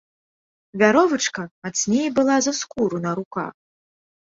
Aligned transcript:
Вяровачка 0.83 1.43
мацней 1.69 2.09
была 2.19 2.35
за 2.49 2.53
скуру 2.65 2.97
на 3.09 3.19
руках. 3.23 3.53